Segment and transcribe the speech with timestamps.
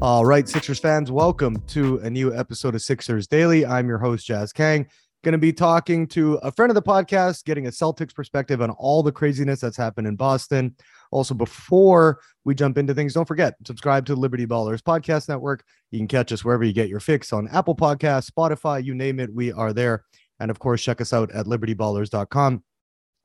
[0.00, 3.66] All right, Sixers fans, welcome to a new episode of Sixers Daily.
[3.66, 4.86] I'm your host, Jas Kang.
[5.24, 8.70] Going to be talking to a friend of the podcast, getting a Celtics perspective on
[8.70, 10.76] all the craziness that's happened in Boston.
[11.10, 15.64] Also, before we jump into things, don't forget, subscribe to Liberty Ballers Podcast Network.
[15.90, 19.18] You can catch us wherever you get your fix on Apple Podcasts, Spotify, you name
[19.18, 20.04] it, we are there.
[20.38, 22.62] And of course, check us out at libertyballers.com.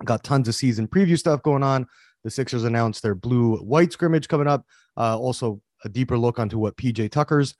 [0.05, 1.85] Got tons of season preview stuff going on.
[2.24, 4.66] The Sixers announced their blue white scrimmage coming up.
[4.98, 7.55] Uh, also, a deeper look onto what PJ Tucker's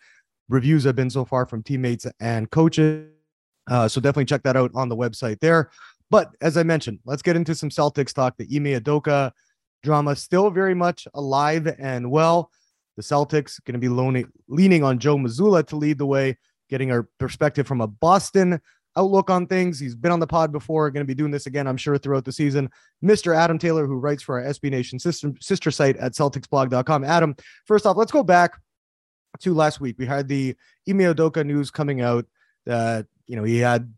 [0.50, 3.10] reviews have been so far from teammates and coaches.
[3.70, 5.72] Uh, so definitely check that out on the website there.
[6.10, 8.36] But as I mentioned, let's get into some Celtics talk.
[8.38, 9.32] The Ime Udoka
[9.84, 12.52] drama still very much alive and well.
[12.98, 16.38] The Celtics going to be leaning on Joe Mazzulla to lead the way,
[16.70, 18.60] getting our perspective from a Boston
[18.96, 19.80] outlook on things.
[19.80, 22.26] He's been on the pod before, going to be doing this again, I'm sure, throughout
[22.26, 22.70] the season.
[23.04, 23.36] Mr.
[23.36, 27.04] Adam Taylor, who writes for our SB Nation sister, site at CelticsBlog.com.
[27.04, 27.36] Adam,
[27.66, 28.60] first off, let's go back
[29.40, 29.96] to last week.
[29.98, 30.56] We had the
[30.88, 32.26] Ime Udoka news coming out
[32.66, 33.92] that, you know, he had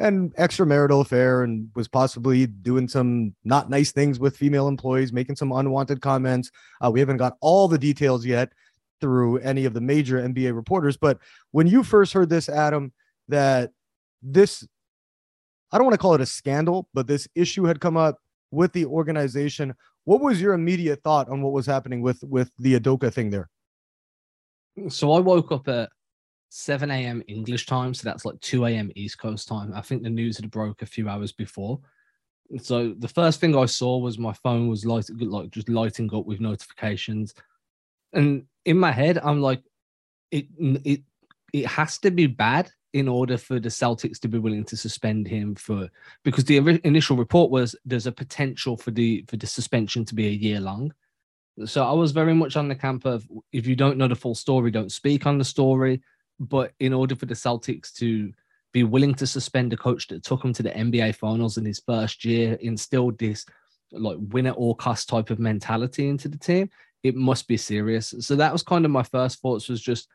[0.00, 5.36] an extramarital affair and was possibly doing some not nice things with female employees, making
[5.36, 6.50] some unwanted comments.
[6.84, 8.52] Uh, we haven't got all the details yet
[9.00, 10.96] through any of the major NBA reporters.
[10.96, 11.18] But
[11.50, 12.92] when you first heard this, Adam,
[13.28, 13.72] that
[14.22, 14.66] this
[15.70, 18.16] I don't want to call it a scandal, but this issue had come up
[18.50, 19.74] with the organization.
[20.04, 23.50] What was your immediate thought on what was happening with with the Udoka thing there?
[24.88, 25.90] So I woke up at
[26.50, 27.22] 7 a.m.
[27.28, 28.90] English time, so that's like 2 a.m.
[28.94, 29.72] East Coast time.
[29.74, 31.80] I think the news had broke a few hours before.
[32.62, 36.24] So the first thing I saw was my phone was light, like just lighting up
[36.24, 37.34] with notifications,
[38.14, 39.62] and in my head, I'm like,
[40.30, 41.02] it it
[41.52, 45.28] it has to be bad in order for the Celtics to be willing to suspend
[45.28, 45.88] him for
[46.24, 50.26] because the initial report was there's a potential for the for the suspension to be
[50.28, 50.92] a year long.
[51.66, 54.34] So I was very much on the camp of if you don't know the full
[54.34, 56.00] story, don't speak on the story.
[56.40, 58.32] But in order for the Celtics to
[58.72, 61.80] be willing to suspend a coach that took him to the NBA finals in his
[61.80, 63.44] first year, instilled this
[63.90, 66.70] like win at all cost type of mentality into the team,
[67.02, 68.14] it must be serious.
[68.20, 70.08] So that was kind of my first thoughts was just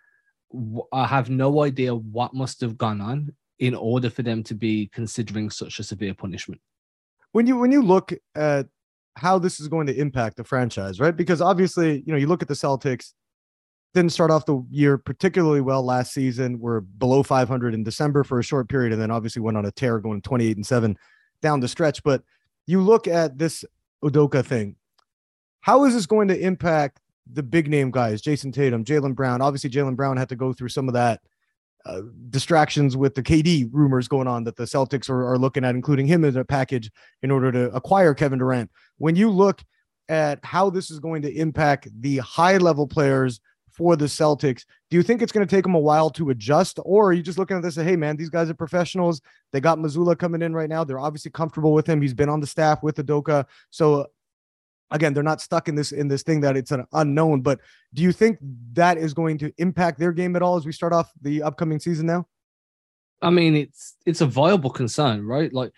[0.92, 4.90] I have no idea what must have gone on in order for them to be
[4.94, 6.62] considering such a severe punishment.
[7.32, 8.68] When you when you look at
[9.16, 11.16] how this is going to impact the franchise, right?
[11.16, 13.14] Because obviously, you know, you look at the Celtics,
[13.94, 16.60] didn't start off the year particularly well last season.
[16.60, 19.72] We're below 500 in December for a short period, and then obviously went on a
[19.72, 20.98] tear, going 28 and seven
[21.42, 22.04] down the stretch.
[22.04, 22.24] But
[22.66, 23.64] you look at this
[24.04, 24.76] Udoka thing.
[25.62, 27.00] How is this going to impact
[27.32, 29.42] the big name guys, Jayson Tatum, Jaylen Brown.
[29.42, 31.22] Obviously, Jaylen Brown had to go through some of that
[31.86, 35.76] uh, distractions with the KD rumors going on that the Celtics are, are looking at,
[35.76, 36.90] including him as a package
[37.22, 38.72] in order to acquire Kevin Durant.
[38.98, 39.62] When you look
[40.10, 43.42] at how this is going to impact the high level players
[43.72, 46.80] for the Celtics, do you think it's going to take them a while to adjust,
[46.84, 49.22] or are you just looking at this and hey, man, these guys are professionals.
[49.52, 50.84] They got Mazzulla coming in right now.
[50.84, 52.02] They're obviously comfortable with him.
[52.02, 54.08] He's been on the staff with Udoka, so
[54.94, 57.60] again they're not stuck in this in this thing that it's an unknown but
[57.94, 58.38] do you think
[58.72, 61.80] that is going to impact their game at all as we start off the upcoming
[61.80, 62.26] season now
[63.22, 65.72] i mean it's it's a viable concern right like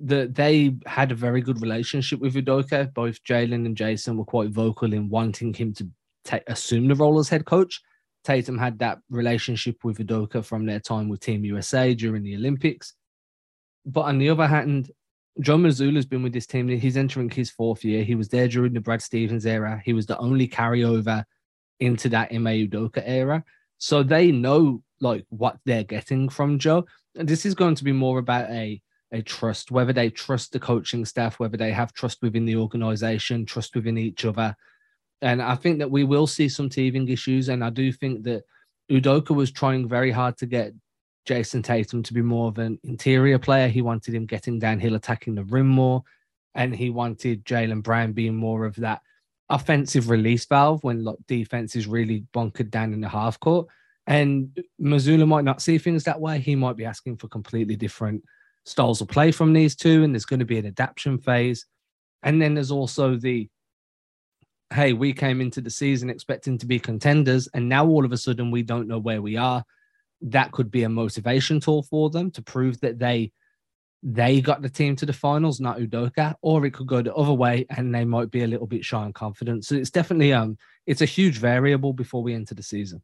[0.00, 2.92] that they had a very good relationship with Udoka.
[2.94, 5.88] Both Jaylen and Jayson were quite vocal in wanting him to
[6.24, 7.80] ta- assume the role as head coach.
[8.24, 12.94] Tatum had that relationship with Udoka from their time with Team USA during the Olympics.
[13.86, 14.90] But on the other hand,
[15.40, 16.68] Joe Mazzulla's been with this team.
[16.68, 18.02] He's entering his fourth year.
[18.02, 19.80] He was there during the Brad Stevens era.
[19.84, 21.24] He was the only carryover
[21.78, 23.44] into that Ime Udoka era.
[23.78, 26.86] So they know like what they're getting from Joe.
[27.16, 30.60] And this is going to be more about a a trust, whether they trust the
[30.60, 34.54] coaching staff, whether they have trust within the organization, trust within each other.
[35.22, 37.48] And I think that we will see some teething issues.
[37.48, 38.42] And I do think that
[38.90, 40.74] Udoka was trying very hard to get
[41.28, 43.68] Jayson Tatum to be more of an interior player.
[43.68, 46.02] He wanted him getting downhill, attacking the rim more.
[46.54, 49.02] And he wanted Jaylen Brown being more of that
[49.50, 53.68] offensive release valve when like defense is really bunkered down in the half court.
[54.06, 56.38] And Mazzulla might not see things that way.
[56.38, 58.24] He might be asking for completely different
[58.64, 60.04] styles of play from these two.
[60.04, 61.66] And there's going to be an adaptation phase.
[62.22, 63.48] And then there's also the
[64.72, 67.48] hey, we came into the season expecting to be contenders.
[67.54, 69.64] And now all of a sudden we don't know where we are
[70.22, 73.32] that could be a motivation tool for them to prove that they
[74.02, 77.32] they got the team to the finals, not Udoka, or it could go the other
[77.32, 79.66] way and they might be a little bit shy on confidence.
[79.66, 80.56] So it's definitely um
[80.86, 83.02] it's a huge variable before we enter the season.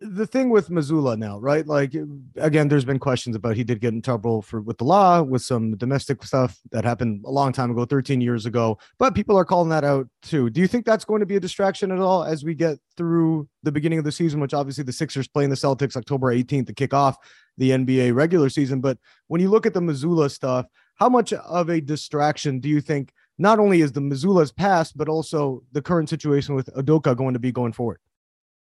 [0.00, 1.66] The thing with Mazzulla now, right?
[1.66, 1.92] Like
[2.36, 5.42] again, there's been questions about he did get in trouble for with the law with
[5.42, 8.78] some domestic stuff that happened a long time ago, 13 years ago.
[8.98, 10.50] But people are calling that out too.
[10.50, 13.48] Do you think that's going to be a distraction at all as we get through
[13.64, 16.74] the beginning of the season, which obviously the Sixers playing the Celtics October 18th to
[16.74, 17.16] kick off
[17.56, 18.80] the NBA regular season?
[18.80, 22.80] But when you look at the Mazzulla stuff, how much of a distraction do you
[22.80, 27.34] think not only is the Mazzulla's past, but also the current situation with Udoka going
[27.34, 27.98] to be going forward?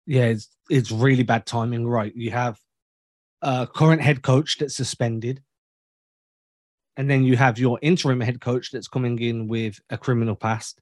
[0.05, 1.87] Yeah, it's it's really bad timing.
[1.87, 2.59] Right, you have
[3.41, 5.41] a current head coach that's suspended,
[6.97, 10.79] and then you have your interim head coach that's coming in with a criminal past,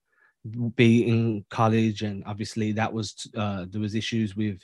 [0.75, 4.59] be in college, and obviously that was uh, there was issues with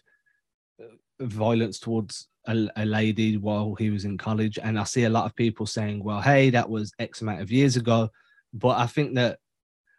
[0.81, 5.09] uh, violence towards a, a, lady while he was in college, and I see a
[5.09, 8.09] lot of people saying, "Well, hey, that was X amount of years ago,"
[8.53, 9.39] but I think that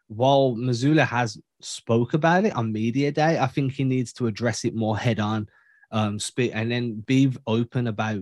[0.09, 4.65] while Mazzulla has spoke about it on media day, I think he needs to address
[4.65, 5.49] it more head on,
[5.91, 8.21] um, speak and then be open about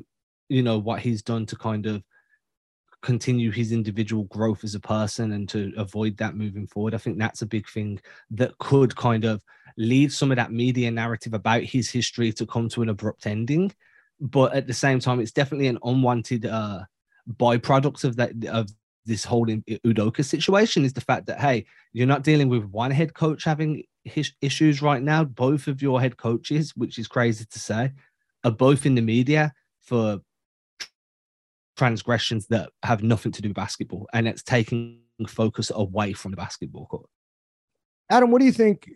[0.48, 2.02] you know what he's done to kind of
[3.02, 6.94] continue his individual growth as a person and to avoid that moving forward.
[6.94, 8.00] I think that's a big thing
[8.32, 9.42] that could kind of
[9.76, 13.72] lead some of that media narrative about his history to come to an abrupt ending.
[14.20, 16.80] But at the same time, it's definitely an unwanted uh,
[17.36, 18.68] byproduct of that of
[19.08, 23.14] this whole Udoka situation is the fact that hey, you're not dealing with one head
[23.14, 25.24] coach having his issues right now.
[25.24, 27.92] Both of your head coaches, which is crazy to say,
[28.44, 30.20] are both in the media for
[31.76, 36.36] transgressions that have nothing to do with basketball, and it's taking focus away from the
[36.36, 37.08] basketball court.
[38.10, 38.90] Adam, what do you think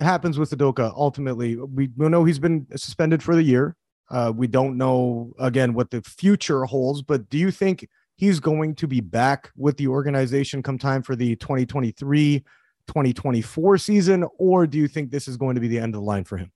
[0.00, 1.56] happens with Udoka ultimately?
[1.56, 3.76] We, know he's been suspended for the year.
[4.10, 7.88] Uh, we don't know again what the future holds, but do you think?
[8.16, 12.44] He's going to be back with the organization come time for the 2023
[12.86, 16.06] 2024 season, or do you think this is going to be the end of the
[16.06, 16.50] line for him?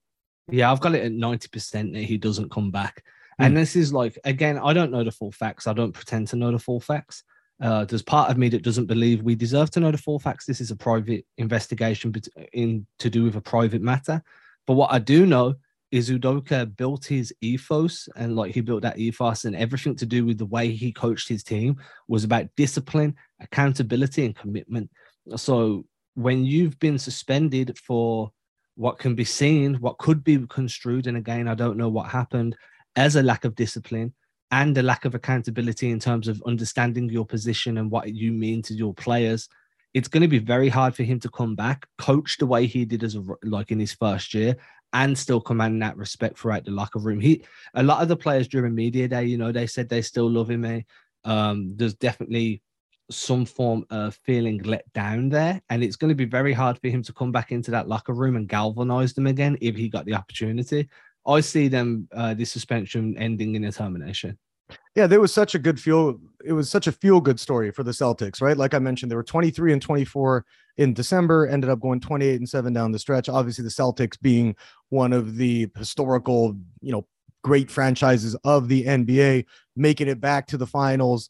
[0.49, 3.03] Yeah, I've got it at 90% that he doesn't come back.
[3.39, 3.45] Mm.
[3.45, 5.67] And this is like, again, I don't know the full facts.
[5.67, 7.23] I don't pretend to know the full facts.
[7.59, 10.45] Uh, there's part of me that doesn't believe we deserve to know the full facts.
[10.45, 12.13] This is a private investigation
[12.53, 14.21] in to do with a private matter.
[14.67, 15.55] But what I do know
[15.91, 20.25] is Udoka built his ethos and like he built that ethos and everything to do
[20.25, 24.89] with the way he coached his team was about discipline, accountability, and commitment.
[25.35, 25.85] So
[26.15, 28.31] when you've been suspended for
[28.75, 32.55] what can be seen, what could be construed, and again, I don't know what happened,
[32.95, 34.13] as a lack of discipline
[34.51, 38.61] and a lack of accountability in terms of understanding your position and what you mean
[38.63, 39.47] to your players,
[39.93, 42.85] it's going to be very hard for him to come back, coach the way he
[42.85, 44.55] did as a, like in his first year,
[44.93, 47.19] and still commanding that respect throughout the locker room.
[47.19, 47.43] He
[47.73, 50.49] a lot of the players during media day, you know, they said they still love
[50.49, 50.65] him.
[50.65, 50.81] Eh?
[51.23, 52.61] Um, there's definitely
[53.09, 56.89] some form of feeling let down there, and it's going to be very hard for
[56.89, 60.05] him to come back into that locker room and galvanize them again if he got
[60.05, 60.89] the opportunity.
[61.25, 64.37] I see them uh, this suspension ending in a termination.
[64.95, 66.19] Yeah, there was such a good feel.
[66.43, 68.57] It was such a feel good story for the Celtics, right?
[68.57, 70.45] Like I mentioned, they were 23 and 24
[70.77, 73.29] in December, ended up going 28 and 7 down the stretch.
[73.29, 74.55] Obviously, the Celtics being
[74.89, 77.05] one of the historical, you know,
[77.43, 81.29] great franchises of the NBA, making it back to the finals,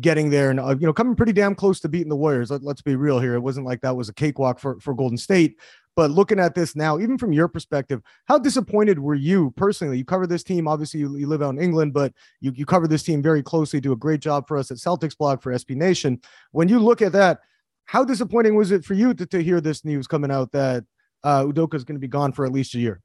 [0.00, 2.50] getting there and, uh, you know, coming pretty damn close to beating the Warriors.
[2.50, 3.34] Let, us be real here.
[3.34, 5.56] It wasn't like that was a cakewalk for, for Golden State.
[5.98, 9.98] But looking at this now, even from your perspective, how disappointed were you personally?
[9.98, 10.68] You cover this team.
[10.68, 13.80] Obviously, you, you live out in England, but you, you cover this team very closely,
[13.80, 16.20] do a great job for us at Celtics blog for SB Nation.
[16.52, 17.40] When you look at that,
[17.86, 20.84] how disappointing was it for you to, to hear this news coming out that
[21.24, 23.00] uh, Udoka is going to be gone for at least a year?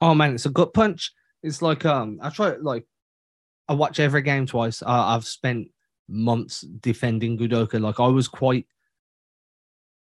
[0.00, 1.12] Oh man, it's a gut punch.
[1.42, 2.86] It's like um, I try like
[3.68, 4.80] I watch every game twice.
[4.80, 5.68] Uh, I've spent
[6.08, 7.78] months defending Udoka.
[7.78, 8.66] Like I was quite,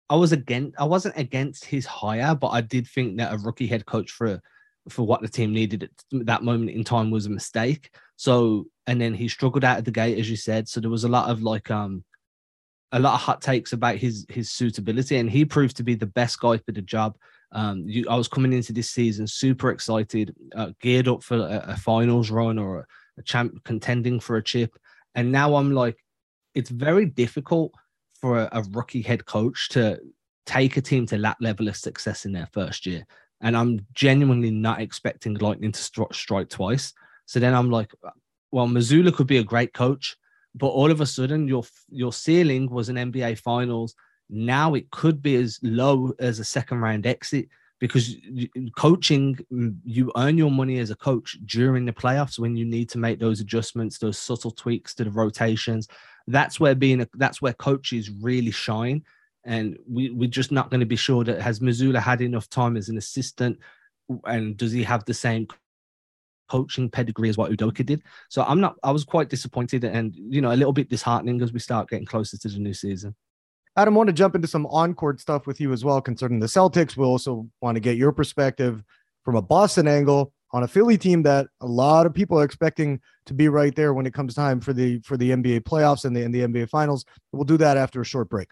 [0.09, 0.79] I was against.
[0.79, 4.41] I wasn't against his hire, but I did think that a rookie head coach for
[4.89, 7.89] for what the team needed at that moment in time was a mistake.
[8.15, 10.69] So and then he struggled out of the gate, as you said.
[10.69, 12.03] So there was a lot of like um
[12.93, 16.05] a lot of hot takes about his his suitability, and he proved to be the
[16.05, 17.17] best guy for the job.
[17.51, 21.63] Um, you, I was coming into this season super excited, uh, geared up for a,
[21.67, 22.85] a finals run or a,
[23.19, 24.77] a, champ contending for a chip,
[25.15, 25.97] and now I'm like,
[26.53, 27.73] it's very difficult
[28.19, 29.99] for a, a rookie head coach to
[30.45, 33.05] take a team to that level of success in their first year.
[33.41, 36.93] And I'm genuinely not expecting Lightning to stri- strike twice.
[37.25, 37.91] So then I'm like,
[38.51, 40.17] well, Mazzulla could be a great coach
[40.57, 43.95] but all of a sudden your your ceiling was an NBA Finals.
[44.29, 47.47] Now it could be as low as a second round exit
[47.79, 48.15] because
[48.75, 52.89] coaching mm, you earn your money as a coach during the playoffs when you need
[52.89, 55.87] to make those adjustments those subtle tweaks to the rotations
[56.27, 59.03] that's where being a, that's where coaches really shine
[59.45, 62.75] and we, we're just not going to be sure that has Mazzulla had enough time
[62.75, 63.57] as an assistant
[64.25, 65.47] and does he have the same
[66.49, 68.03] coaching pedigree as what Udoka did.
[68.29, 68.75] So I'm not.
[68.83, 72.05] I was quite disappointed and you know a little bit disheartening as we start getting
[72.05, 73.15] closer to the new season.
[73.75, 76.47] Adam, I want to jump into some on-court stuff with you as well concerning the
[76.47, 76.97] Celtics.
[76.97, 78.83] We also want to get your perspective
[79.23, 82.99] from a Boston angle on a Philly team that a lot of people are expecting
[83.25, 86.15] to be right there when it comes time for the for the NBA playoffs and
[86.15, 87.05] the, and the NBA finals.
[87.31, 88.51] We'll do that after a short break.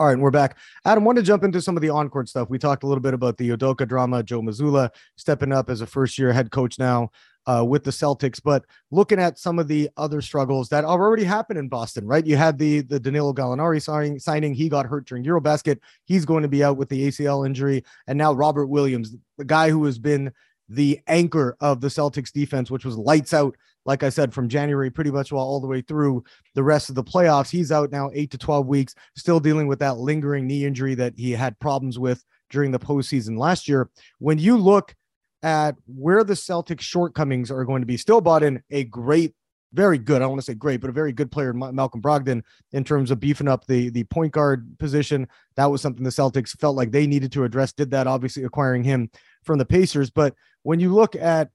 [0.00, 0.56] All right, we're back.
[0.86, 2.48] Adam, want to jump into some of the on-court stuff.
[2.48, 5.86] We talked a little bit about the Udoka drama, Joe Mazzulla stepping up as a
[5.86, 7.10] first-year head coach now
[7.44, 11.24] uh, with the Celtics, but looking at some of the other struggles that are already
[11.24, 12.24] happened in Boston, right?
[12.24, 14.54] You had the the Danilo Gallinari signing, signing.
[14.54, 15.78] He got hurt during EuroBasket.
[16.06, 19.68] He's going to be out with the ACL injury, and now Robert Williams, the guy
[19.68, 20.32] who has been
[20.70, 23.54] the anchor of the Celtics defense, which was lights out
[23.84, 26.94] like I said, from January pretty much well all the way through the rest of
[26.94, 27.50] the playoffs.
[27.50, 31.14] He's out now eight to 12 weeks, still dealing with that lingering knee injury that
[31.16, 33.88] he had problems with during the postseason last year.
[34.18, 34.94] When you look
[35.42, 39.34] at where the Celtics shortcomings are going to be, still bought in a great,
[39.72, 42.42] very good, I don't want to say great, but a very good player, Malcolm Brogdon,
[42.72, 45.26] in terms of beefing up the, the point guard position.
[45.56, 48.84] That was something the Celtics felt like they needed to address, did that, obviously acquiring
[48.84, 49.10] him
[49.44, 50.10] from the Pacers.
[50.10, 50.34] But
[50.64, 51.50] when you look at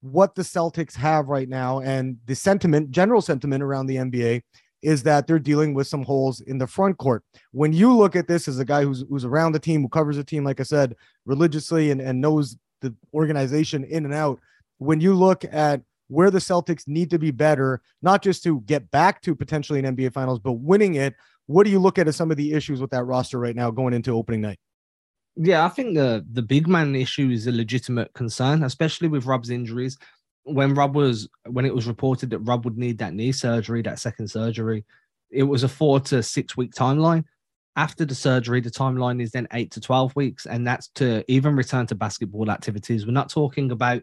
[0.00, 4.42] what the Celtics have right now and the sentiment, general sentiment around the NBA
[4.82, 7.24] is that they're dealing with some holes in the front court.
[7.50, 10.16] When you look at this as a guy who's who's around the team, who covers
[10.16, 10.94] the team, like I said,
[11.26, 14.38] religiously and, and knows the organization in and out,
[14.78, 18.90] when you look at where the Celtics need to be better, not just to get
[18.90, 21.14] back to potentially an NBA finals, but winning it,
[21.46, 23.70] what do you look at as some of the issues with that roster right now
[23.70, 24.58] going into opening night?
[25.40, 29.50] Yeah, I think the the big man issue is a legitimate concern, especially with Rob's
[29.50, 29.96] injuries.
[30.42, 34.00] When Rob was when it was reported that Rob would need that knee surgery, that
[34.00, 34.84] second surgery,
[35.30, 37.24] it was a four to six week timeline.
[37.76, 41.54] After the surgery, the timeline is then eight to twelve weeks, and that's to even
[41.54, 43.06] return to basketball activities.
[43.06, 44.02] We're not talking about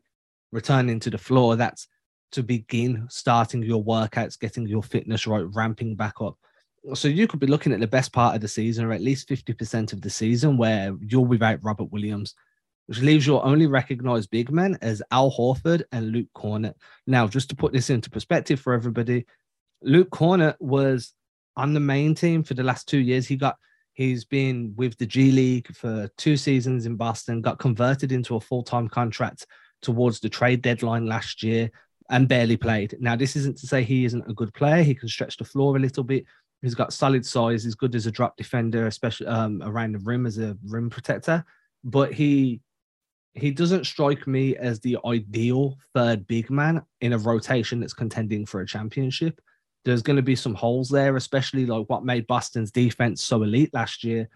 [0.54, 1.58] returning to the floor.
[1.58, 1.90] That's
[2.32, 6.38] to begin starting your workouts, getting your fitness right, ramping back up
[6.94, 9.28] so you could be looking at the best part of the season, or at least
[9.30, 12.36] 50% of the season, where you're without Robert Williams,
[12.86, 16.76] which leaves your only recognized big men as Al Horford and Luke Kornet.
[17.08, 19.26] Now, just to put this into perspective for everybody,
[19.82, 21.14] Luke Kornet was
[21.58, 23.28] on the main team for the last two years.
[23.28, 23.58] He got
[23.94, 28.42] he's been with the G League for two seasons in Boston, got converted into a
[28.42, 29.48] full-time contract
[29.82, 31.72] towards the trade deadline last year
[32.10, 32.96] and barely played.
[33.00, 34.84] Now, this isn't to say he isn't a good player.
[34.84, 36.26] He can stretch the floor a little bit,
[36.66, 37.64] He's got solid size.
[37.64, 41.46] He's good as a drop defender, especially um, around the rim as a rim protector.
[41.84, 42.60] But he
[43.36, 48.48] he doesn't strike me as the ideal third big man in a rotation that's contending
[48.48, 49.40] for a championship.
[49.84, 53.72] There's going to be some holes there, especially like what made Boston's defense so elite
[53.72, 54.28] last year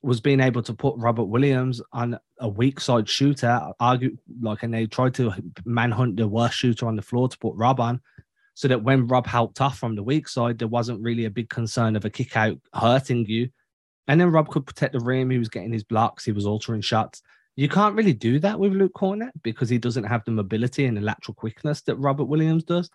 [0.00, 3.60] was being able to put Robert Williams on a weak side shooter.
[3.78, 5.34] Argue like, and they tried to
[5.66, 8.00] manhunt the worst shooter on the floor to put Rob on
[8.54, 11.48] so that when Rob helped off from the weak side, there wasn't really a big
[11.48, 13.48] concern of a kick out hurting you.
[14.06, 15.30] And then Rob could protect the rim.
[15.30, 16.24] He was getting his blocks.
[16.24, 17.22] He was altering shots.
[17.56, 20.96] You can't really do that with Luke Kornet because he doesn't have the mobility and
[20.96, 22.90] the lateral quickness that Robert Williams does.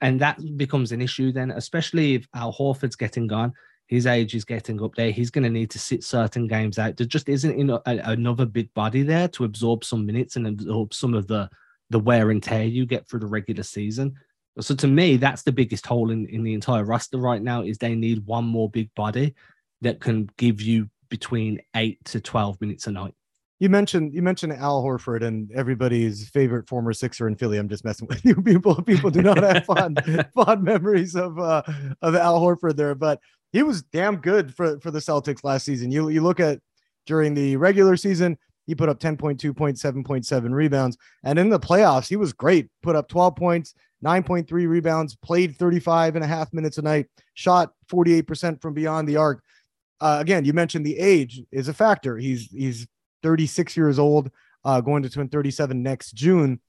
[0.00, 3.52] And that becomes an issue then, especially if Al Horford's getting gone.
[3.86, 5.10] His age is getting up there.
[5.10, 6.96] He's going to need to sit certain games out.
[6.96, 11.14] There just isn't a, another big body there to absorb some minutes and absorb some
[11.14, 11.50] of the
[11.90, 14.14] the wear and tear you get through the regular season.
[14.60, 17.78] So to me, that's the biggest hole in, in the entire roster right now is
[17.78, 19.34] they need one more big body
[19.80, 23.14] that can give you between eight to 12 minutes a night.
[23.58, 27.58] You mentioned you mentioned Al Horford and everybody's favorite former Sixer in Philly.
[27.58, 28.80] I'm just messing with you people.
[28.82, 31.62] People do not have fond fond memories of uh,
[32.00, 33.20] of Al Horford there, but
[33.52, 35.90] he was damn good for for the Celtics last season.
[35.90, 36.58] You you look at
[37.04, 42.08] during the regular season, he put up 10.2 points, 7.7 rebounds, and in the playoffs,
[42.08, 42.68] he was great.
[42.82, 47.72] Put up 12 points, 9.3 rebounds, played 35 and a half minutes a night, shot
[47.90, 49.42] 48% from beyond the arc.
[50.00, 52.16] Uh, again, you mentioned the age is a factor.
[52.16, 52.86] He's he's
[53.22, 54.30] 36 years old,
[54.64, 56.60] uh, going to turn 37 next June.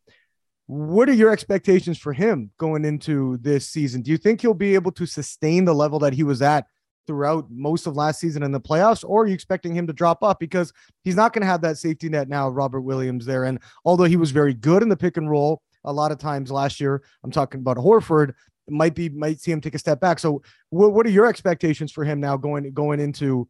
[0.68, 4.02] What are your expectations for him going into this season?
[4.02, 6.66] Do you think he'll be able to sustain the level that he was at
[7.08, 10.24] throughout most of last season in the playoffs, or are you expecting him to drop
[10.24, 10.72] off because
[11.04, 13.46] he's not going to have that safety net now, Robert Williams there.
[13.46, 16.52] And although he was very good in the pick and roll a lot of times
[16.52, 18.34] last year, I'm talking about Horford,
[18.70, 20.20] might be might see him take a step back.
[20.20, 23.48] So what, what are your expectations for him now going going into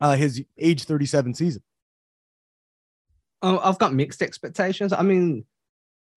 [0.00, 1.62] uh, his age 37 season?
[3.42, 4.92] Oh, I've got mixed expectations.
[4.92, 5.44] I mean,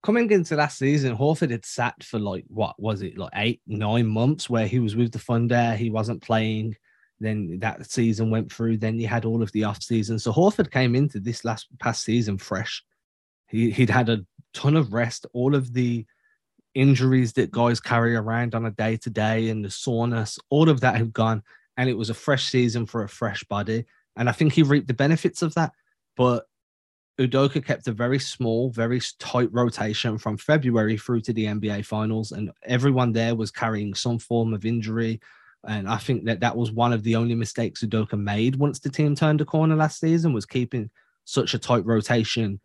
[0.04, 4.08] coming into last season, Horford had sat for like what was it, like eight, nine
[4.08, 6.76] months where he was with the Thunder, he wasn't playing.
[7.20, 8.78] Then that season went through.
[8.78, 10.20] Then you had all of the off season.
[10.20, 12.84] So Horford came into this last past season fresh.
[13.48, 14.26] He he'd had a
[14.56, 15.26] ton of rest.
[15.34, 16.06] All of the
[16.74, 20.82] injuries that guys carry around on a day to day and the soreness, all of
[20.82, 21.44] that had gone,
[21.78, 23.86] and it was a fresh season for a fresh body.
[24.16, 25.72] And I think he reaped the benefits of that.
[26.16, 26.46] But
[27.20, 32.32] Udoka kept a very small, very tight rotation from February through to the NBA Finals,
[32.32, 35.22] and everyone there was carrying some form of injury.
[35.68, 38.90] And I think that that was one of the only mistakes Udoka made once the
[38.90, 40.90] team turned a corner last season was keeping
[41.24, 42.60] such a tight rotation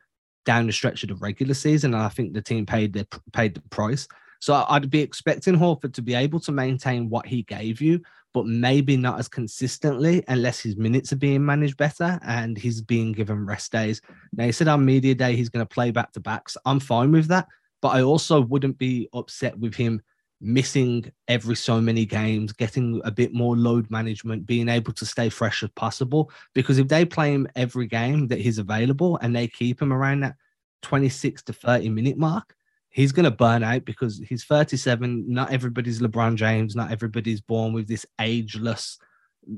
[0.45, 1.95] down the stretch of the regular season.
[1.95, 4.07] And I think the team paid the paid the price.
[4.41, 8.01] So I'd be expecting Horford to be able to maintain what he gave you,
[8.33, 13.13] but maybe not as consistently unless his minutes are being managed better and he's being
[13.13, 14.01] given rest days.
[14.33, 16.57] Now, he said on media day he's going to play back to backs.
[16.65, 17.49] I'm fine with that,
[17.83, 20.01] but I also wouldn't be upset with him
[20.41, 25.29] missing every so many games, getting a bit more load management, being able to stay
[25.29, 26.31] fresh as possible.
[26.55, 30.21] Because if they play him every game that he's available and they keep him around
[30.21, 30.37] that
[30.83, 32.55] 26 to 30 minute mark,
[32.89, 35.25] he's going to burn out because he's 37.
[35.29, 36.75] Not everybody's LeBron James.
[36.75, 38.99] Not everybody's born with this ageless,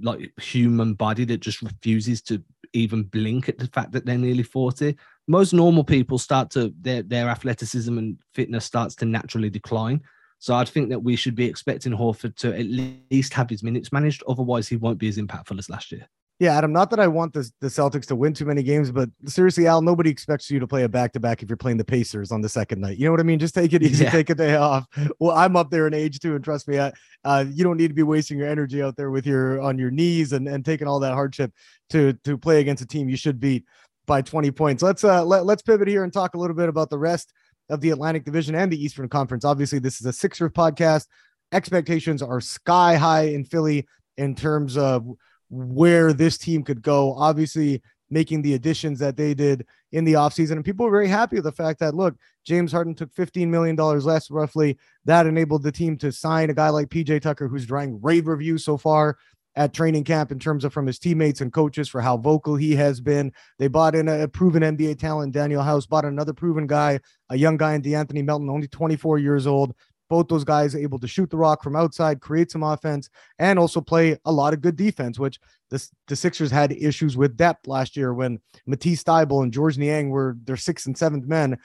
[0.02, 4.42] like human body that just refuses to even blink at the fact that they're nearly
[4.42, 4.96] 40.
[5.28, 10.02] Most normal people start to their their athleticism and fitness starts to naturally decline.
[10.42, 13.92] So I'd think that we should be expecting Horford to at least have his minutes
[13.92, 14.24] managed.
[14.26, 16.08] Otherwise, he won't be as impactful as last year.
[16.40, 19.08] Yeah, Adam, not that I want the, the Celtics to win too many games, but
[19.26, 21.84] seriously, Al, nobody expects you to play a back to back if you're playing the
[21.84, 22.98] Pacers on the second night.
[22.98, 23.38] You know what I mean?
[23.38, 24.10] Just take it easy, yeah.
[24.10, 24.84] take a day off.
[25.20, 27.88] Well, I'm up there in age too, and trust me, I, uh, you don't need
[27.88, 30.88] to be wasting your energy out there with your on your knees and, and taking
[30.88, 31.52] all that hardship
[31.90, 33.64] to to play against a team you should beat
[34.06, 34.82] by 20 points.
[34.82, 37.32] Let's uh let, let's pivot here and talk a little bit about the rest
[37.68, 39.44] of the Atlantic Division and the Eastern Conference.
[39.44, 41.06] Obviously, this is a Sixers podcast.
[41.52, 45.06] Expectations are sky high in Philly in terms of
[45.50, 47.14] where this team could go.
[47.14, 50.52] Obviously, making the additions that they did in the offseason.
[50.52, 53.74] And people were very happy with the fact that, look, James Harden took $15 million
[53.74, 54.78] less, roughly.
[55.06, 58.64] That enabled the team to sign a guy like PJ Tucker, who's drawing rave reviews
[58.64, 59.16] so far
[59.54, 62.74] at training camp in terms of from his teammates and coaches for how vocal he
[62.74, 63.32] has been.
[63.58, 67.56] They bought in a, proven NBA talent, Danuel House, bought another proven guy, a young
[67.56, 69.74] guy in De'Anthony Melton, only 24 years old,
[70.08, 73.80] both those guys able to shoot the rock from outside, create some offense, and also
[73.80, 75.38] play a lot of good defense, which
[75.70, 80.10] the, the Sixers had issues with depth last year when Matisse Thybulle and Georges Niang
[80.10, 81.58] were their sixth and seventh men.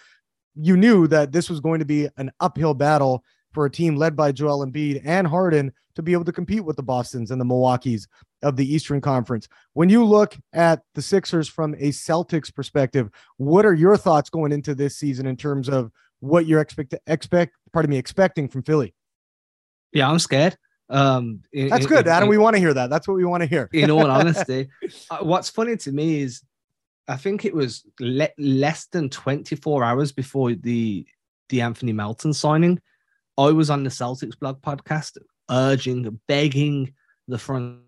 [0.56, 3.24] You knew that this was going to be an uphill battle
[3.54, 6.78] for a team led by Joel Embiid and Harden to be able to compete with
[6.78, 8.08] the Bostons and the Milwaukee's
[8.44, 9.50] of the Eastern Conference.
[9.74, 14.52] When you look at the Sixers from a Celtics perspective, what are your thoughts going
[14.52, 18.94] into this season in terms of what you're expect expect pardon me expecting from Philly.
[19.94, 20.58] Yeah, I'm scared.
[20.90, 22.28] Um, in, That's good, in, Adam.
[22.28, 22.90] In, we want to hear that.
[22.90, 23.70] That's what we want to hear.
[23.74, 24.70] in all honesty,
[25.10, 26.42] uh, what's funny to me is
[27.08, 31.06] I think it was le- less than 24 hours before the
[31.50, 32.82] De'Anthony Melton signing.
[33.38, 35.18] I was on the Celtics blog podcast
[35.50, 36.94] urging, begging
[37.28, 37.80] the front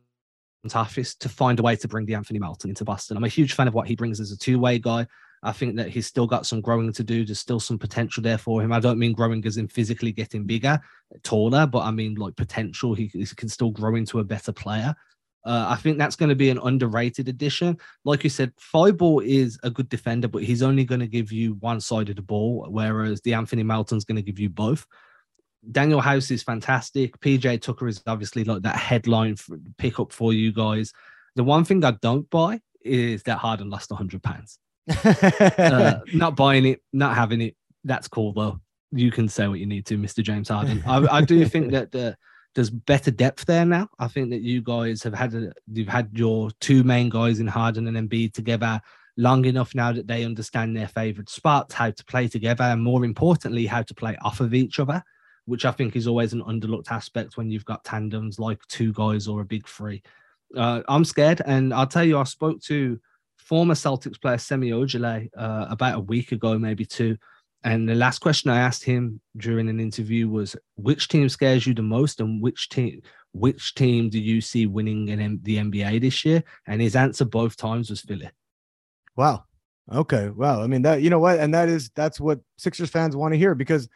[0.74, 3.18] office to find a way to bring De'Anthony Melton into Boston.
[3.18, 5.08] I'm a huge fan of what he brings as a two way guy.
[5.42, 7.24] I think that he's still got some growing to do.
[7.24, 8.74] There's still some potential there for him.
[8.74, 10.82] I don't mean growing as in physically getting bigger,
[11.24, 12.94] taller, but I mean like potential.
[12.94, 14.94] He, he can still grow into a better player.
[15.46, 17.78] Uh, I think that's going to be an underrated addition.
[18.04, 21.54] Like you said, Thybulle is a good defender, but he's only going to give you
[21.62, 24.86] one side of the ball, whereas De'Anthony Melton's going to give you both.
[25.72, 27.20] Danuel House is fantastic.
[27.20, 30.94] PJ Tucker is obviously like that headline for, pick for you guys.
[31.36, 34.58] The one thing I don't buy is that Harden lost 100 pounds
[35.58, 37.56] uh, not buying it, not having it.
[37.84, 38.60] That's cool though.
[38.92, 40.24] You can say what you need to, Mr.
[40.24, 40.84] James Harden.
[40.88, 42.18] I, I do think that the,
[42.56, 43.90] there's better depth there now.
[44.00, 47.48] I think that you guys have had a, you've had your two main guys in
[47.48, 48.82] Harden and Embiid together
[49.18, 53.04] long enough now that they understand their favorite spots, how to play together, and more
[53.04, 55.04] importantly, how to play off of each other,
[55.50, 59.28] which I think is always an underlooked aspect when you've got tandems like two guys
[59.28, 60.04] or a big three.
[60.56, 63.00] Uh, I'm scared, and I'll tell you, I spoke to
[63.38, 67.18] former Celtics player Semi Ojeleye uh, about a week ago, maybe two.
[67.64, 71.74] And the last question I asked him during an interview was, "Which team scares you
[71.74, 73.02] the most, and which team,
[73.34, 76.44] which team do you see winning M- the NBA this year?
[76.68, 78.30] And his answer both times was Philly.
[79.16, 79.46] Wow.
[79.92, 80.30] Okay.
[80.30, 80.62] Wow.
[80.62, 83.38] I mean that you know what, and that is that's what Sixers fans want to
[83.38, 83.90] hear because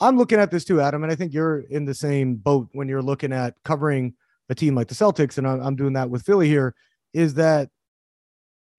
[0.00, 2.88] I'm looking at this too, Adam, and I think you're in the same boat when
[2.88, 4.14] you're looking at covering
[4.48, 6.74] a team like the Celtics, and I'm, doing that with Philly here.
[7.12, 7.70] Is that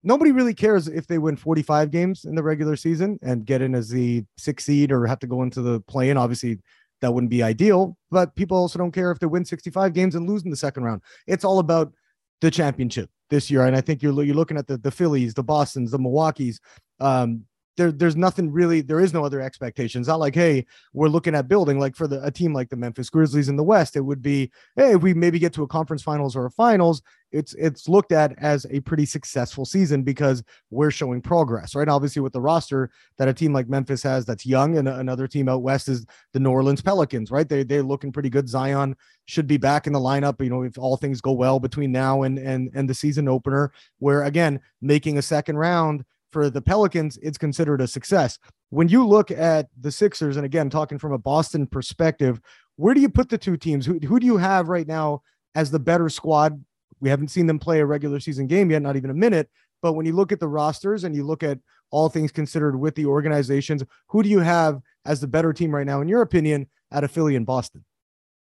[0.02, 3.74] nobody really cares if they win 45 games in the regular season and get in
[3.74, 6.16] as the sixth seed or have to go into the play in.
[6.16, 6.58] Obviously,
[7.00, 10.28] that wouldn't be ideal, but people also don't care if they win 65 games and
[10.28, 11.02] lose in the second round.
[11.26, 11.92] It's all about
[12.40, 13.66] the championship this year.
[13.66, 16.60] And I think you're, you're looking at the, the Phillies, the Bostons, the Milwaukee's,
[17.00, 17.44] um,
[17.78, 20.08] there, there's nothing really, there is no other expectations.
[20.08, 23.08] Not like, hey, we're looking at building like for the, a team like the Memphis
[23.08, 26.36] Grizzlies in the West, it would be, hey, we maybe get to a conference finals
[26.36, 31.20] or a finals, it's it's looked at as a pretty successful season because we're showing
[31.20, 31.88] progress, right?
[31.88, 35.48] Obviously, with the roster that a team like Memphis has that's young, and another team
[35.48, 37.48] out west is the New Orleans Pelicans, right?
[37.48, 38.48] They they're looking pretty good.
[38.48, 41.92] Zion should be back in the lineup, you know, if all things go well between
[41.92, 46.62] now and and and the season opener, where again making a second round for the
[46.62, 48.38] Pelicans, it's considered a success.
[48.70, 52.40] When you look at the Sixers, and again, talking from a Boston perspective,
[52.76, 53.86] where do you put the two teams?
[53.86, 55.22] Who, who do you have right now
[55.54, 56.62] as the better squad?
[57.00, 59.48] We haven't seen them play a regular season game yet, not even a minute.
[59.80, 61.58] But when you look at the rosters and you look at
[61.90, 65.86] all things considered with the organizations, who do you have as the better team right
[65.86, 67.84] now, in your opinion, out of Philly and Boston?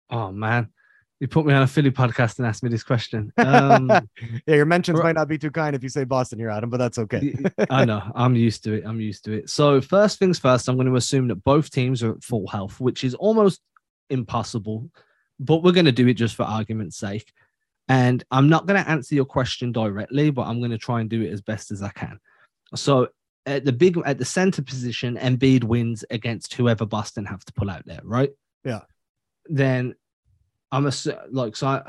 [0.10, 0.70] Oh, man
[1.20, 3.34] you put me on a Philly podcast and asked me this question.
[3.48, 3.90] Um,
[4.46, 6.78] yeah, your mentions might not be too kind if you say Boston here, Adam, but
[6.78, 7.34] that's okay.
[7.70, 8.04] I know.
[8.14, 8.84] I'm used to it.
[8.86, 9.50] I'm used to it.
[9.50, 12.80] So, first things first, I'm going to assume that both teams are at full health,
[12.80, 13.62] which is almost
[14.10, 14.90] impossible,
[15.40, 17.32] but we're going to do it just for argument's sake.
[17.88, 21.10] And I'm not going to answer your question directly, but I'm going to try and
[21.10, 22.20] do it as best as I can.
[22.76, 23.08] So,
[23.46, 27.70] at the big at the center position, Embiid wins against whoever Boston have to pull
[27.70, 28.32] out there, right?
[28.66, 28.82] Yeah.
[29.46, 29.96] Then
[30.72, 30.92] I'm a
[31.32, 31.68] like so.
[31.68, 31.82] I,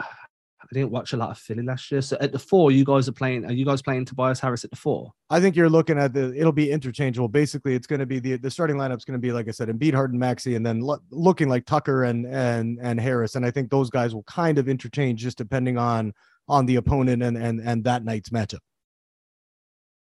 [0.60, 2.02] I didn't watch a lot of Philly last year.
[2.02, 3.46] So at the four, you guys are playing.
[3.46, 5.12] Are you guys playing Tobias Harris at the four?
[5.30, 6.34] I think you're looking at the.
[6.36, 7.28] It'll be interchangeable.
[7.28, 9.68] Basically, it's going to be the the starting lineup's going to be like I said,
[9.68, 13.34] Embiid, Harden, Maxey, and then lo- looking like Tucker and and and Harris.
[13.34, 16.12] And I think those guys will kind of interchange just depending on
[16.48, 18.60] on the opponent and and and that night's matchup.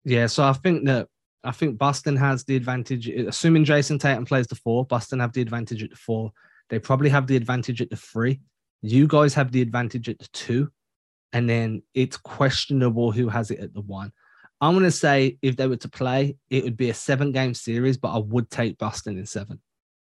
[0.05, 1.09] Yeah, so I think that
[1.45, 3.09] I think Boston has the advantage.
[3.09, 6.33] Assuming Jayson Tatum plays the four, Boston have the advantage at the four.
[6.71, 8.41] They probably have the advantage at the three.
[8.83, 10.71] You guys have the advantage at the two.
[11.33, 14.13] And then it's questionable who has it at the one.
[14.61, 17.55] I'm going to say if they were to play, it would be a seven game
[17.55, 19.61] series, but I would take Boston in seven.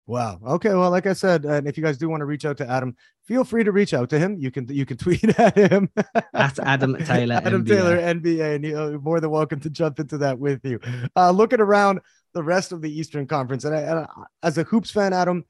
[0.08, 0.40] Wow.
[0.46, 0.70] Okay.
[0.70, 2.96] Well, like I said, and if you guys do want to reach out to Adam,
[3.26, 4.38] feel free to reach out to him.
[4.40, 5.90] You can you can tweet at him
[6.34, 7.36] at Adam Taylor.
[7.36, 7.68] Adam NBA.
[7.68, 10.80] Taylor NBA, and you're more than welcome to jump into that with you.
[11.16, 12.02] Uh, looking around
[12.34, 14.08] the rest of the Eastern Conference, and, I, and I,
[14.44, 15.44] as a hoops fan, Adam,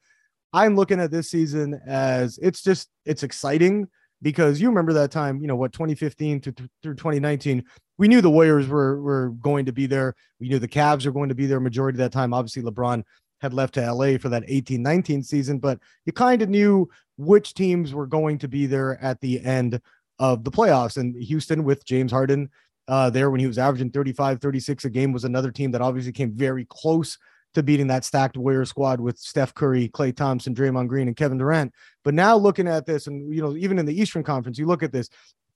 [0.56, 3.88] I'm looking at this season as it's just it's exciting
[4.22, 7.62] because you remember that time, you know, what 2015 through, through 2019,
[7.98, 10.14] we knew the Warriors were were going to be there.
[10.40, 12.32] We knew the Cavs were going to be there majority of that time.
[12.32, 13.02] Obviously, LeBron
[13.42, 16.88] had left to LA for that 18-19 season, but you kind of knew
[17.18, 19.78] which teams were going to be there at the end
[20.18, 20.96] of the playoffs.
[20.96, 22.48] And Houston with James Harden
[22.88, 26.12] uh, there when he was averaging 35, 36 a game was another team that obviously
[26.12, 27.18] came very close
[27.56, 31.38] to beating that stacked Warrior squad with Steph Curry, Klay Thompson, Draymond Green, and Kevin
[31.38, 31.72] Durant.
[32.04, 34.82] But now looking at this, and you know, even in the Eastern Conference, you look
[34.82, 35.08] at this.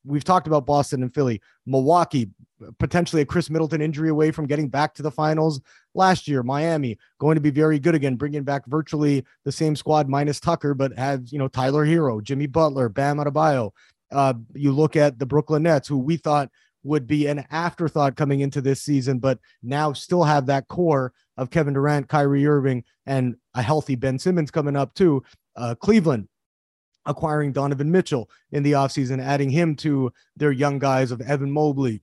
[0.03, 2.31] We've talked about Boston and Philly, Milwaukee,
[2.79, 5.61] potentially a Khris Middleton injury away from getting back to the finals
[5.95, 6.43] last year.
[6.43, 10.73] Miami going to be very good again, bringing back virtually the same squad minus Tucker,
[10.73, 13.73] but has you know Tyler Herro, Jimmy Butler, Bam Adebayo.
[14.11, 16.49] Uh, you look at the Brooklyn Nets, who we thought
[16.83, 21.49] would be an afterthought coming into this season, but now still have that core of
[21.49, 25.23] Kevin Durant, Kyrie Irving, and a healthy Ben Simmons coming up too.
[25.57, 26.29] Uh, Cleveland
[27.07, 32.03] acquiring Donovan Mitchell in the offseason, adding him to their young guys of Evan Mobley,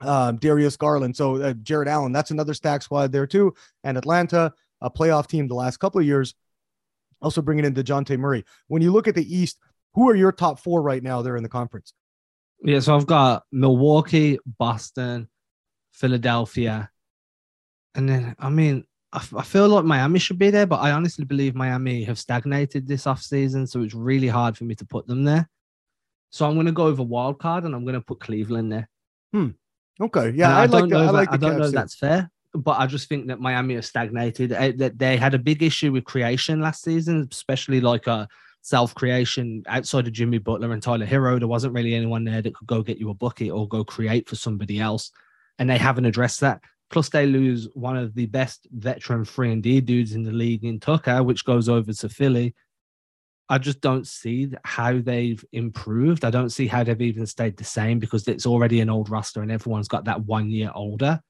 [0.00, 1.16] um, Darius Garland.
[1.16, 3.54] So uh, Jarrett Allen, that's another stack squad there too.
[3.84, 6.34] And Atlanta, a playoff team the last couple of years,
[7.22, 8.44] also bringing in DeJounte Murray.
[8.66, 9.60] When you look at the East,
[9.94, 11.94] who are your top four right now there in the conference?
[12.64, 15.28] Yeah, so I've got Milwaukee, Boston,
[15.92, 16.89] Philadelphia,
[17.94, 20.92] and then I mean, I, f- I feel like Miami should be there, but I
[20.92, 24.84] honestly believe Miami have stagnated this off season, so it's really hard for me to
[24.84, 25.48] put them there.
[26.30, 28.88] So I'm going to go over wild card, and I'm going to put Cleveland there.
[29.32, 29.48] Hmm.
[30.00, 30.30] Okay.
[30.30, 30.88] Yeah, I, I, like.
[30.88, 33.74] The, I, like I don't know if that's fair, but I just think that Miami
[33.74, 34.52] have stagnated.
[34.52, 38.28] Eh, that they had a big issue with creation last season, especially like a
[38.62, 41.38] self creation outside of Jimmy Butler and Tyler Herro.
[41.38, 44.28] There wasn't really anyone there that could go get you a bucket or go create
[44.28, 45.10] for somebody else.
[45.58, 46.60] And they haven't addressed that.
[46.90, 50.64] Plus, they lose one of the best veteran free and D dudes in the league
[50.64, 52.54] in Tucker, which goes over to Philly.
[53.48, 56.24] I just don't see how they've improved.
[56.24, 59.42] I don't see how they've even stayed the same because it's already an old roster
[59.42, 61.20] and everyone's got that one year older.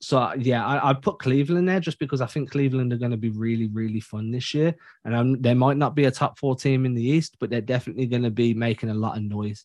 [0.00, 3.30] So yeah, I, put Cleveland there just because I think Cleveland are going to be
[3.30, 6.84] really, really fun this year, and um, they might not be a top four team
[6.84, 9.64] in the East, but they're definitely going to be making a lot of noise.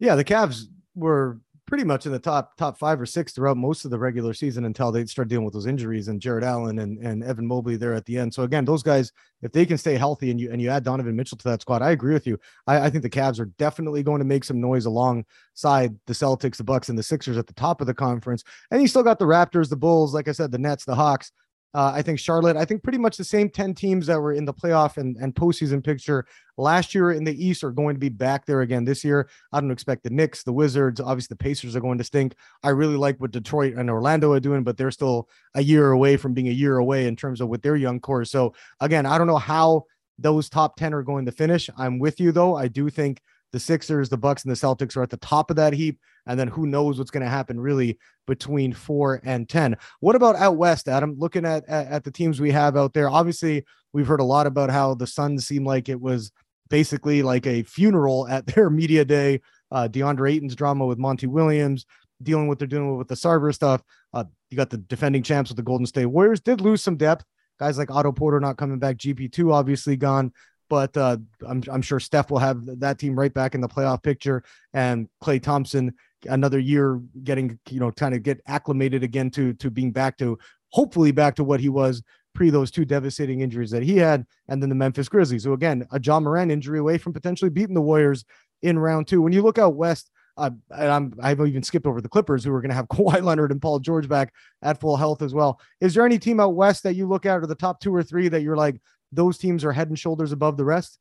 [0.00, 0.64] Yeah, the Cavs
[0.96, 1.38] were
[1.70, 4.64] pretty much in the top top five or six throughout most of the regular season
[4.64, 7.94] until they start dealing with those injuries and Jarrett Allen and, and Evan Mobley there
[7.94, 8.34] at the end.
[8.34, 11.14] So again, those guys, if they can stay healthy and you and you add Donovan
[11.14, 12.38] Mitchell to that squad, I agree with you.
[12.66, 16.56] I, I think the Cavs are definitely going to make some noise alongside the Celtics,
[16.56, 18.42] the Bucks, and the Sixers at the top of the conference.
[18.72, 21.30] And you still got the Raptors, the Bulls, like I said, the Nets, the Hawks.
[21.72, 24.44] Uh, I think Charlotte, I think pretty much the same 10 teams that were in
[24.44, 26.26] the playoff and, and postseason picture
[26.58, 29.28] last year in the East are going to be back there again this year.
[29.52, 32.34] I don't expect the Knicks, the Wizards, obviously the Pacers are going to stink.
[32.64, 36.16] I really like what Detroit and Orlando are doing, but they're still a year away
[36.16, 38.24] from being a year away in terms of with their young core.
[38.24, 39.84] So again, I don't know how
[40.18, 41.70] those top 10 are going to finish.
[41.76, 42.56] I'm with you though.
[42.56, 43.20] I do think
[43.52, 45.98] the Sixers, the Bucks, and the Celtics are at the top of that heap.
[46.30, 49.76] And then who knows what's going to happen really between four and 10.
[49.98, 51.16] What about out west, Adam?
[51.18, 54.46] Looking at, at, at, the teams we have out there, obviously, we've heard a lot
[54.46, 56.30] about how the Suns seem like it was
[56.68, 59.40] basically like a funeral at their media day.
[59.72, 61.84] Uh, DeAndre Ayton's drama with Monty Williams,
[62.22, 63.82] dealing with what they're doing with the Sarver stuff.
[64.14, 67.24] Uh, you got the defending champs with the Golden State Warriors, did lose some depth.
[67.58, 70.32] Guys like Otto Porter not coming back, GP2 obviously gone
[70.70, 74.02] but uh, I'm, I'm sure Steph will have that team right back in the playoff
[74.02, 74.42] picture.
[74.72, 75.94] And Klay Thompson,
[76.28, 80.38] another year getting, you know, trying to get acclimated again to to being back to
[80.70, 82.02] hopefully back to what he was
[82.34, 85.44] pre those two devastating injuries that he had, and then the Memphis Grizzlies.
[85.44, 88.24] So again, a Ja Morant injury away from potentially beating the Warriors
[88.62, 89.22] in round two.
[89.22, 92.52] When you look out west, uh, and I'm I've even skipped over the Clippers, who
[92.54, 95.60] are going to have Kawhi Leonard and Paul George back at full health as well.
[95.80, 98.02] Is there any team out west that you look at, or the top two or
[98.02, 98.80] three that you're like,
[99.12, 100.98] those teams are head and shoulders above the rest?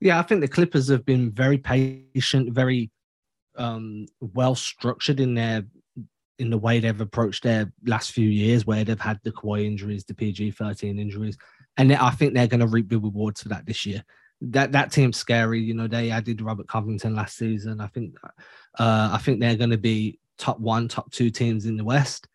[0.00, 2.90] Yeah, I think the Clippers have been very patient, very
[3.56, 5.64] um, well structured in their
[6.38, 10.04] in the way they've approached their last few years, where they've had the Kawhi injuries,
[10.04, 11.36] the PG thirteen injuries,
[11.76, 14.04] and I think they're going to reap the rewards for that this year.
[14.40, 15.60] That that team's scary.
[15.60, 17.80] You know, they added Robert Covington last season.
[17.80, 18.16] I think,
[18.78, 22.28] uh, I think they're going to be top one, top two teams in the West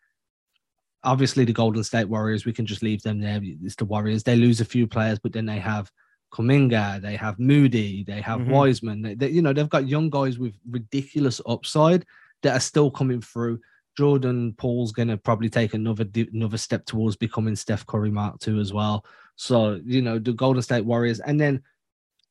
[1.04, 3.40] obviously the Golden State Warriors, we can just leave them there.
[3.42, 4.22] It's the Warriors.
[4.22, 5.90] They lose a few players, but then they have
[6.32, 8.50] Kuminga, they have Moody, they have mm-hmm.
[8.50, 9.02] Wiseman.
[9.02, 12.06] They, they, you know, they've got young guys with ridiculous upside
[12.42, 13.60] that are still coming through.
[13.96, 18.58] Jordan Poole's going to probably take another another step towards becoming Steph Curry Mark II
[18.58, 19.04] as well.
[19.36, 21.62] So you know the Golden State Warriors, and then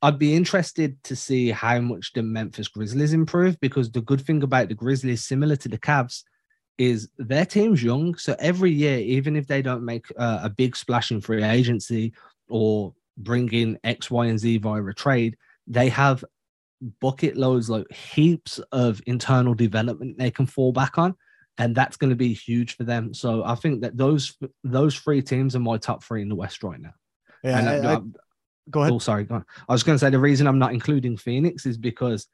[0.01, 4.41] I'd be interested to see how much the Memphis Grizzlies improve because the good thing
[4.41, 6.23] about the Grizzlies, similar to the Cavs,
[6.79, 8.15] is their team's young.
[8.15, 12.13] So every year, even if they don't make uh, a big splash in free agency
[12.49, 16.23] or bring in X, Y, and Z via a trade, they have
[16.99, 21.15] bucket loads, like heaps of internal development they can fall back on.
[21.57, 23.13] And that's going to be huge for them.
[23.13, 26.63] So I think that those those three teams are my top three in the West
[26.63, 26.93] right now.
[27.43, 28.01] Yeah, and, I, I,
[28.69, 28.93] go ahead.
[28.93, 29.25] Oh, sorry.
[29.25, 29.45] Go on.
[29.67, 32.27] I was going to say the reason I'm not including Phoenix is because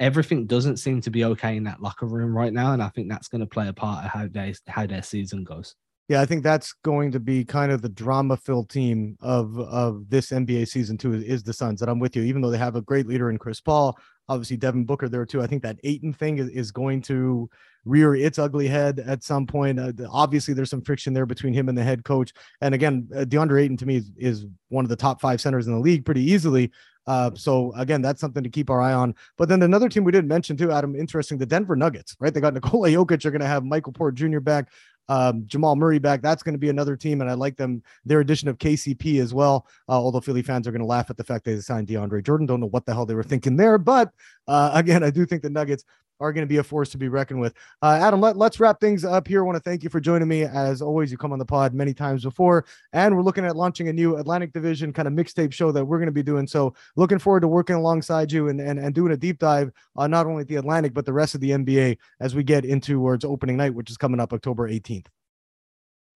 [0.00, 3.08] everything doesn't seem to be okay in that locker room right now, and I think
[3.08, 5.76] that's going to play a part of how they how their season goes.
[6.08, 10.30] Yeah, I think that's going to be kind of the drama-filled team of of this
[10.30, 11.14] NBA season too.
[11.14, 13.38] Is the Suns that I'm with you, even though they have a great leader in
[13.38, 13.96] Chris Paul,
[14.28, 15.42] obviously Devin Booker there too.
[15.42, 17.48] I think that Ayton thing is, is going to
[17.84, 19.78] rear its ugly head at some point.
[19.78, 22.32] Uh, obviously, there's some friction there between him and the head coach.
[22.60, 25.66] And again, uh, DeAndre Ayton to me is, is one of the top five centers
[25.66, 26.70] in the league pretty easily.
[27.06, 29.14] Uh, so again, that's something to keep our eye on.
[29.36, 32.32] But then another team we didn't mention too, Adam, interesting, the Denver Nuggets, right?
[32.32, 34.38] They got Nikola Jokic, are going to have Michael Porter Jr.
[34.38, 34.68] back,
[35.12, 36.22] um, Jamal Murray back.
[36.22, 37.82] That's going to be another team, and I like them.
[38.06, 39.66] Their addition of KCP as well.
[39.86, 42.46] Uh, although Philly fans are going to laugh at the fact they signed DeAndre Jordan,
[42.46, 43.76] don't know what the hell they were thinking there.
[43.76, 44.10] But
[44.48, 45.84] uh, again, I do think the Nuggets
[46.22, 47.54] are going to be a force to be reckoned with.
[47.82, 49.42] Uh, Adam, let, let's wrap things up here.
[49.42, 50.44] I want to thank you for joining me.
[50.44, 53.88] As always, you come on the pod many times before, and we're looking at launching
[53.88, 56.46] a new Atlantic Division kind of mixtape show that we're going to be doing.
[56.46, 60.10] So, looking forward to working alongside you and, and, and doing a deep dive on
[60.10, 63.24] not only the Atlantic, but the rest of the NBA as we get into towards
[63.24, 65.06] opening night, which is coming up October 18th.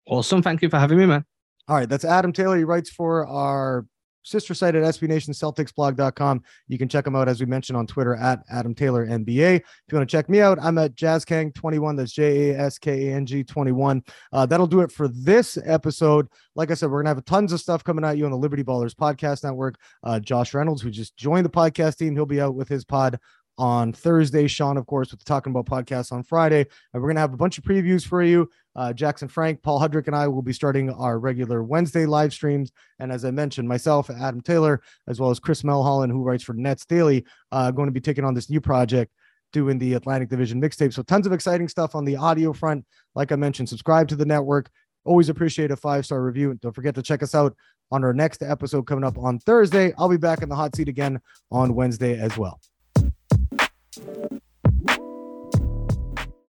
[0.06, 0.42] Awesome.
[0.42, 1.24] Thank you for having me, man.
[1.68, 1.88] All right.
[1.88, 2.58] That's Adam Taylor.
[2.58, 3.86] He writes for our
[4.22, 6.42] sister site at SBNationCelticsblog.com.
[6.68, 9.56] You can check him out, as we mentioned, on Twitter at Adam Taylor NBA.
[9.56, 11.96] If you want to check me out, I'm at JaskAng21.
[11.96, 14.02] That's J A S K A N G 21.
[14.32, 16.28] Uh, that'll do it for this episode.
[16.54, 18.36] Like I said, we're going to have tons of stuff coming at you on the
[18.36, 19.76] Liberty Ballers Podcast Network.
[20.02, 23.18] Uh, Josh Reynolds, who just joined the podcast team, he'll be out with his pod
[23.58, 24.46] on Thursday.
[24.46, 26.66] Sean, of course, with the Talking About podcast on Friday.
[26.92, 29.80] And we're going to have a bunch of previews for you Uh, Jackson Frank, Paul
[29.80, 32.72] Hudrick, and I will be starting our regular Wednesday live streams.
[32.98, 36.54] And as I mentioned, myself, Adam Taylor, as well as Chris Melholland, who writes for
[36.54, 39.12] Nets Daily, uh, going to be taking on this new project
[39.52, 40.92] doing the Atlantic Division mixtape.
[40.92, 42.84] So tons of exciting stuff on the audio front.
[43.14, 44.70] Like I mentioned, subscribe to the network.
[45.04, 46.54] Always appreciate a five star review.
[46.54, 47.54] Don't forget to check us out
[47.90, 49.92] on our next episode coming up on Thursday.
[49.98, 52.60] I'll be back in the hot seat again on Wednesday as well.